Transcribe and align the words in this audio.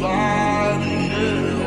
Thank 0.00 1.59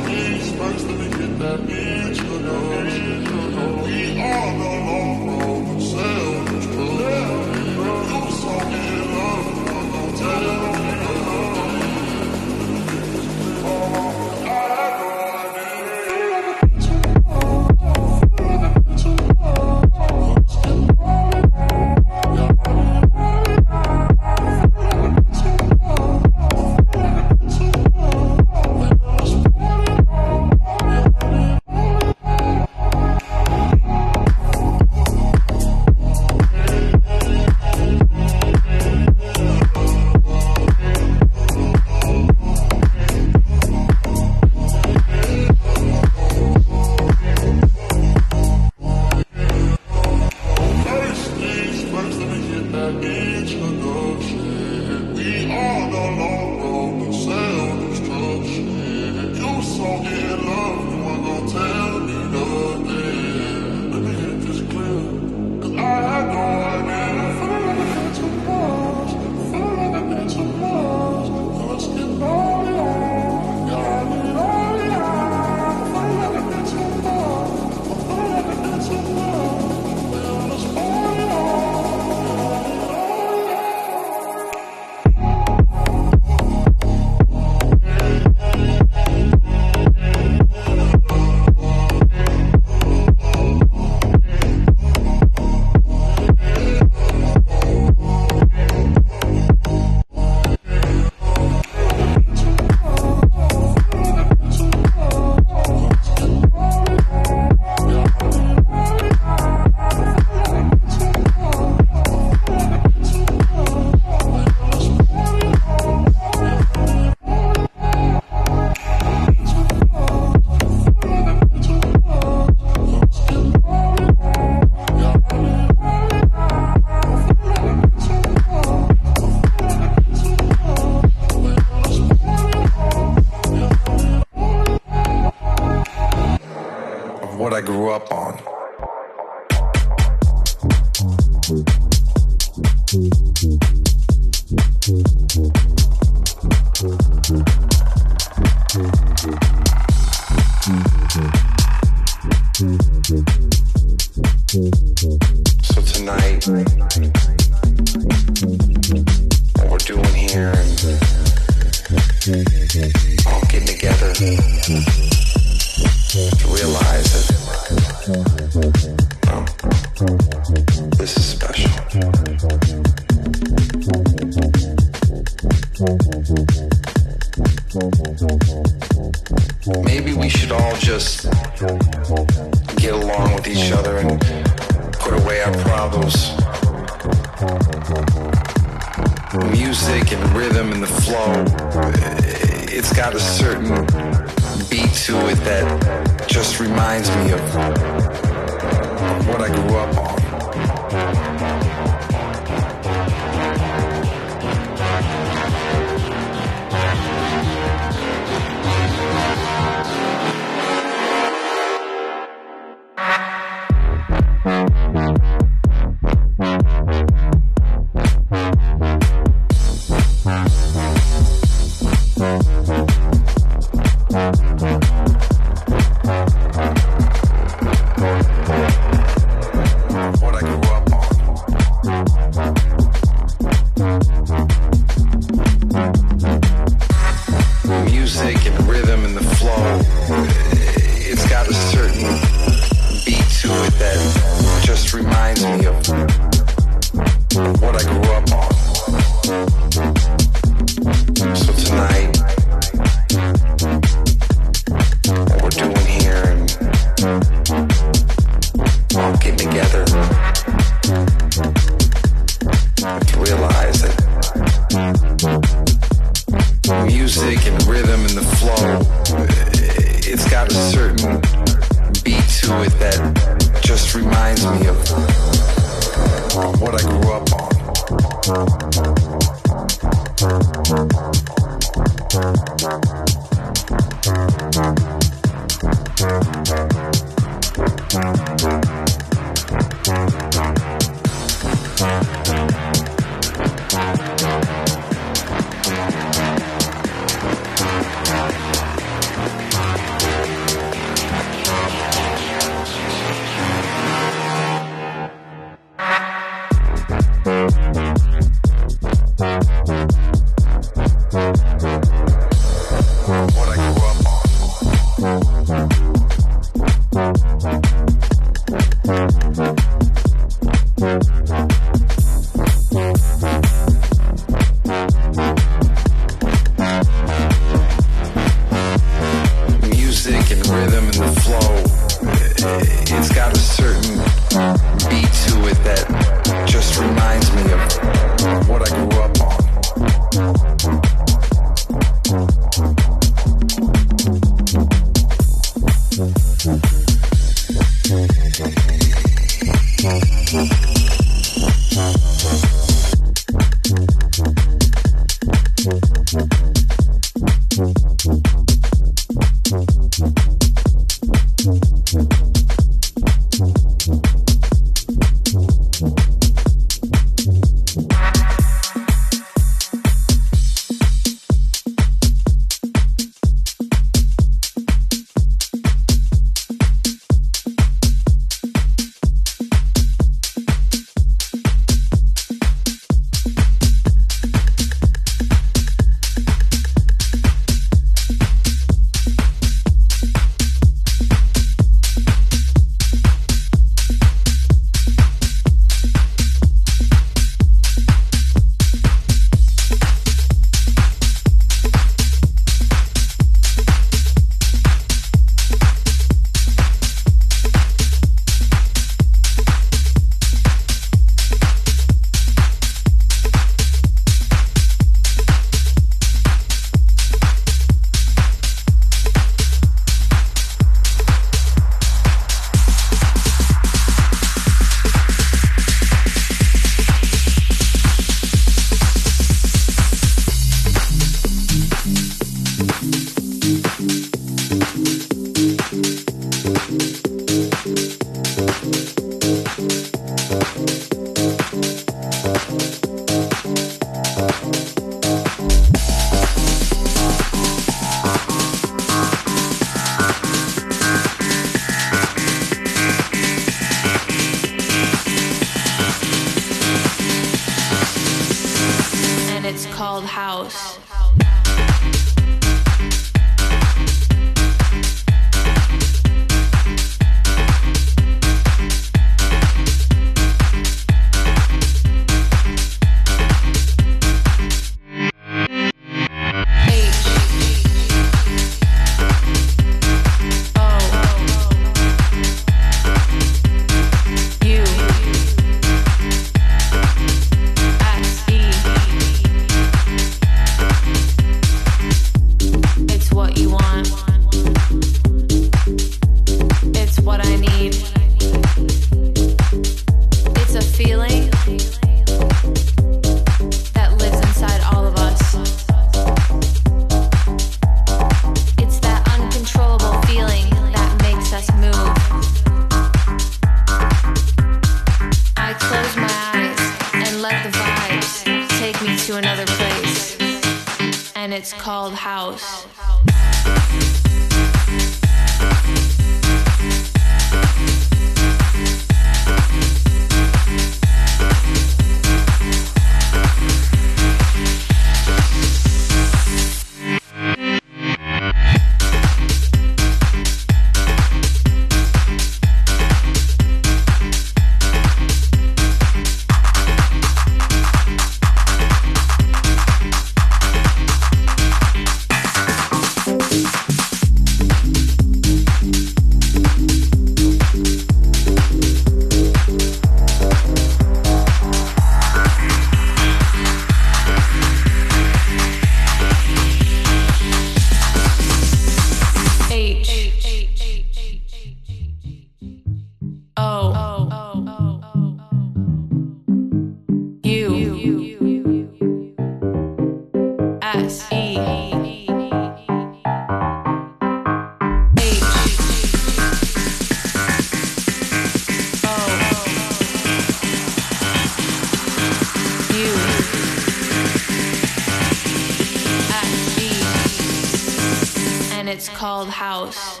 it's 598.70 598.88
called 598.88 599.28
house. 599.28 600.00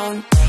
phone. 0.00 0.39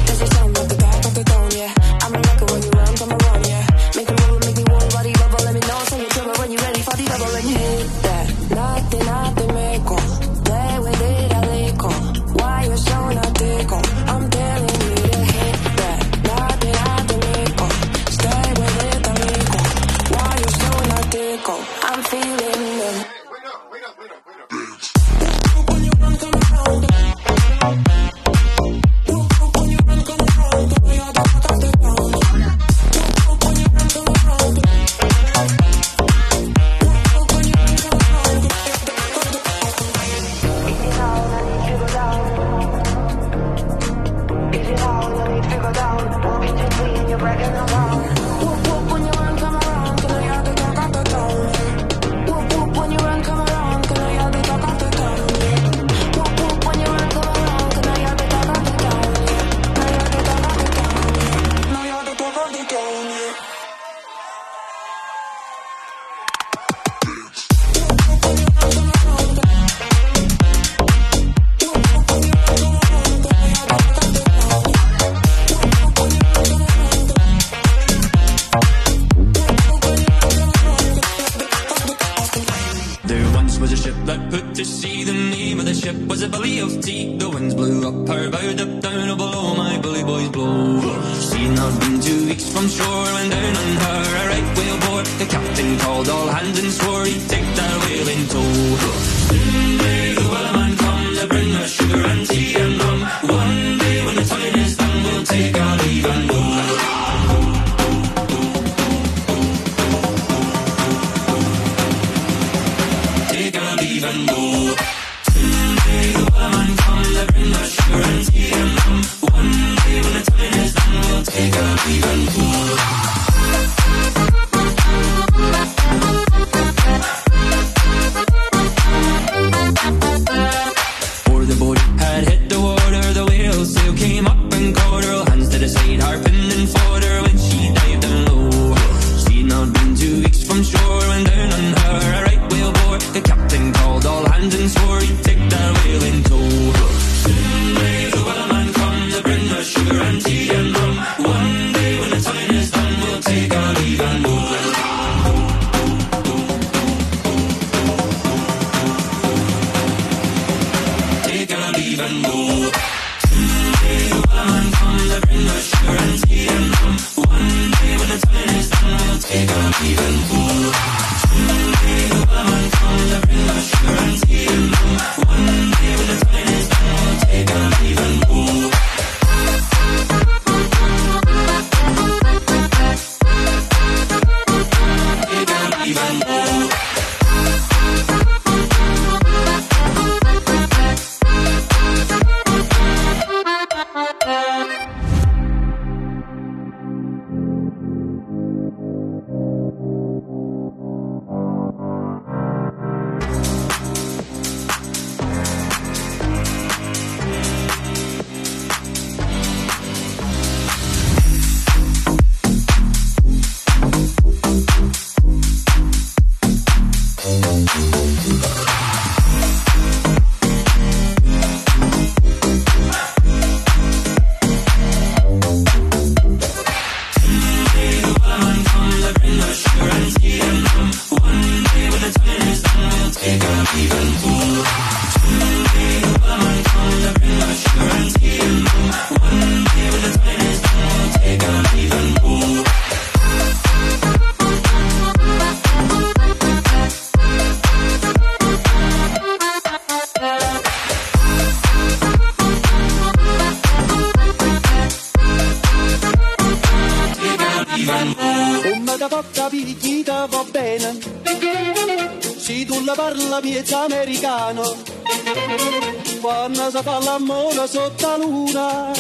stella 267.62 267.68
sotto 267.68 268.18
luna, 268.18 268.92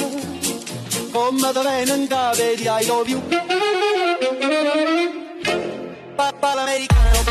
con 1.11 1.37
come 1.39 1.51
da 1.51 1.61
venga 1.61 2.31
vedi 2.35 2.67
I 2.67 2.85
love 2.85 3.09
you. 3.09 3.21
Papà 6.15 6.53
l'americano. 6.53 7.30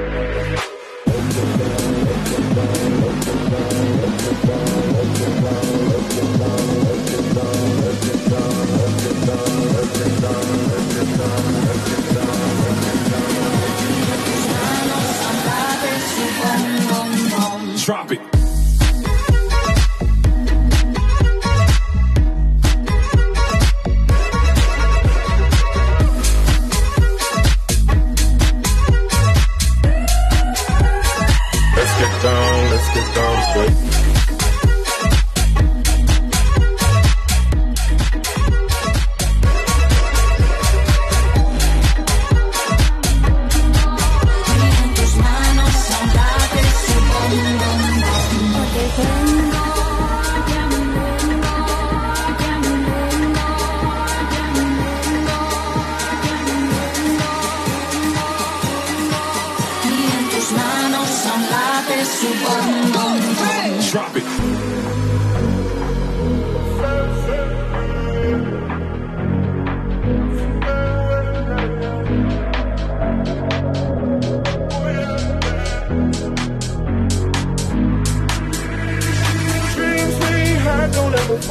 Drop 17.83 18.11
it. 18.11 18.30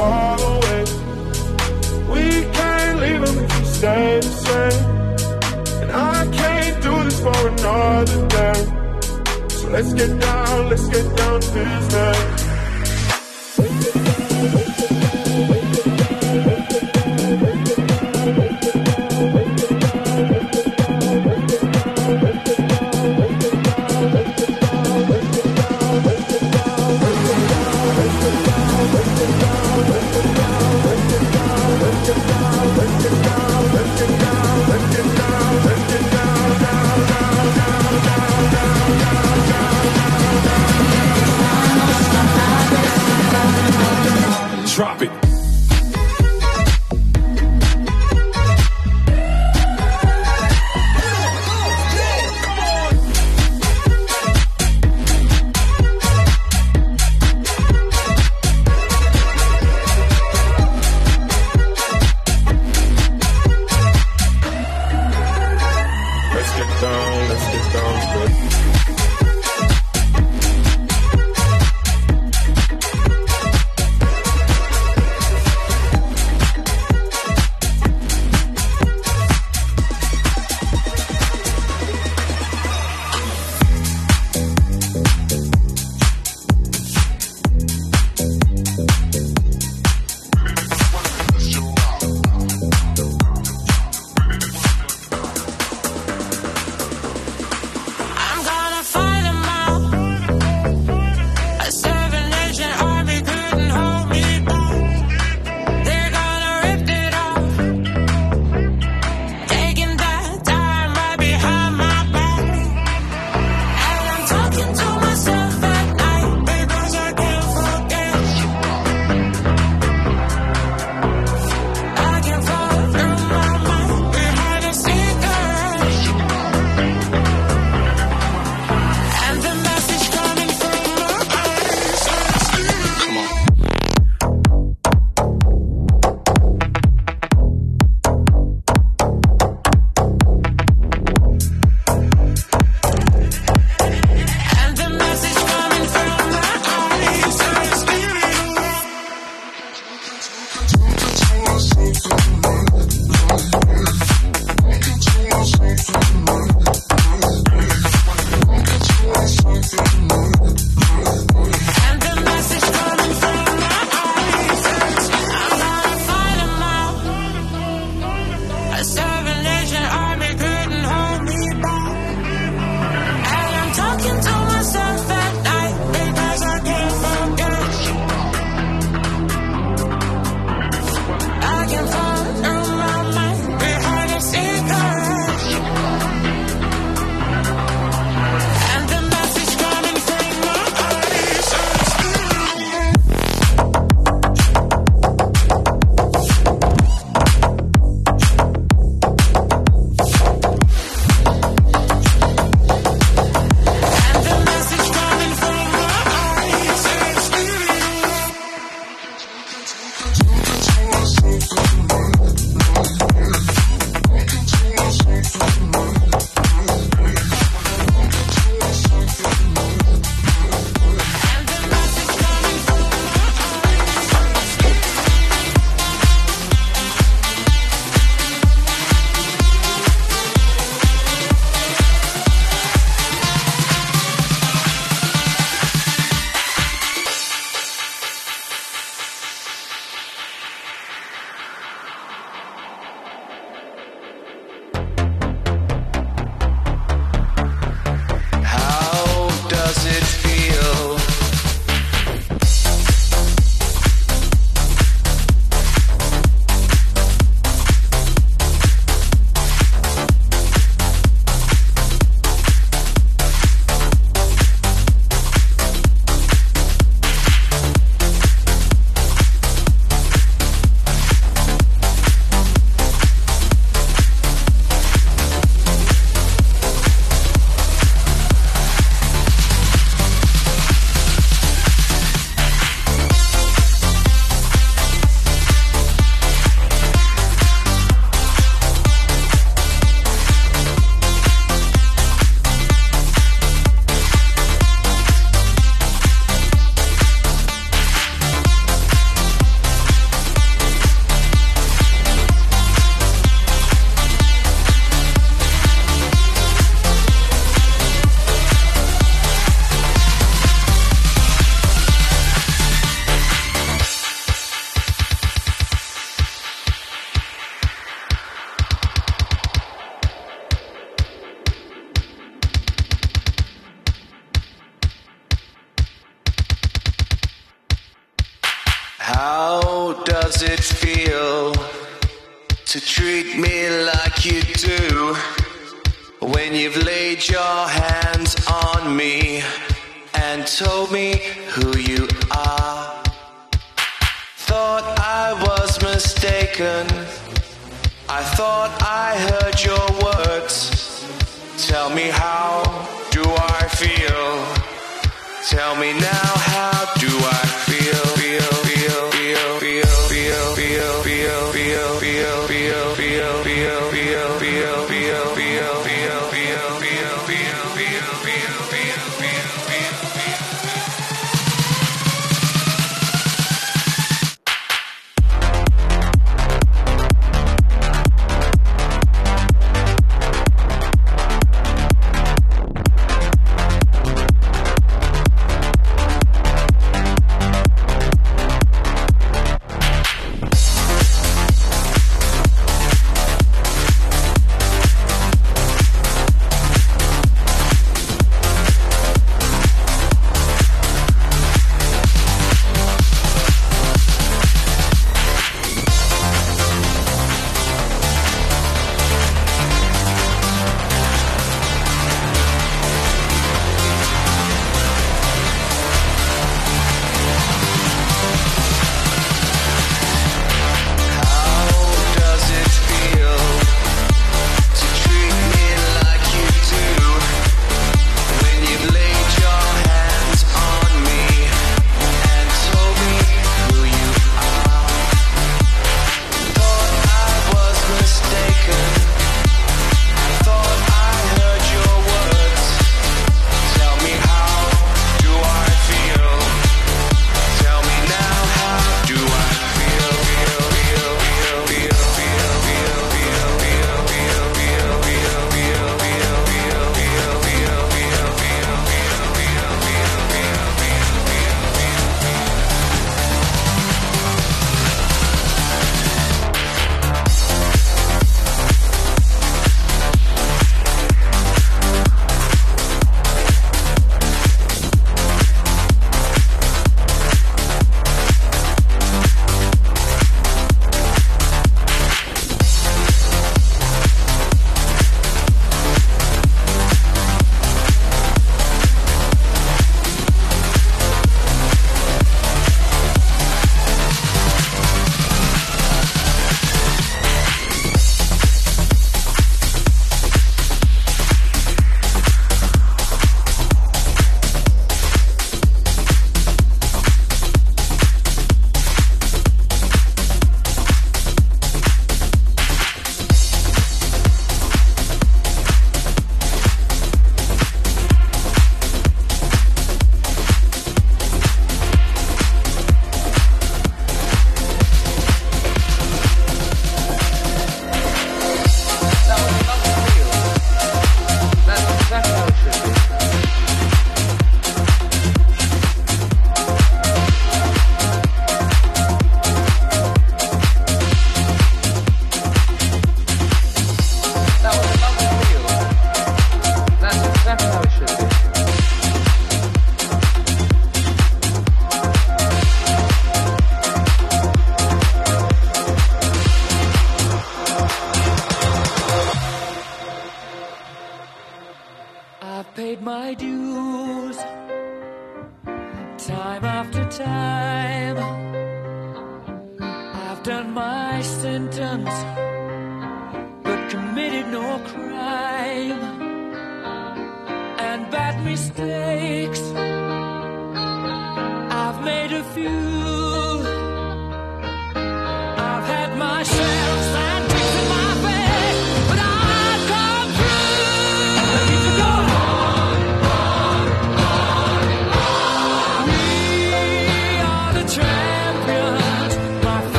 Fall 0.00 0.40
away. 0.56 0.82
We 2.14 2.24
can't 2.56 2.96
leave 3.04 3.22
them 3.26 3.36
if 3.44 3.50
we 3.58 3.64
stay 3.78 4.20
the 4.26 4.32
same. 4.46 4.80
And 5.82 5.90
I 5.92 6.18
can't 6.40 6.76
do 6.86 6.92
this 7.06 7.18
for 7.26 7.40
another 7.54 8.20
day. 8.38 8.60
So 9.58 9.64
let's 9.74 9.92
get 10.00 10.12
down, 10.20 10.68
let's 10.70 10.88
get 10.94 11.06
down 11.20 11.40
to 11.40 11.50
business. 11.56 12.39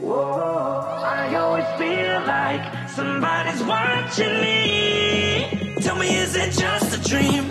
Whoa, 0.00 0.80
I 1.04 1.34
always 1.34 1.66
feel 1.76 2.22
like 2.26 2.88
somebody's 2.88 3.62
watching 3.64 4.40
me. 4.40 5.74
Tell 5.82 5.96
me, 5.96 6.16
is 6.16 6.34
it 6.36 6.52
just 6.52 6.96
a 6.96 7.00
dream? 7.06 7.47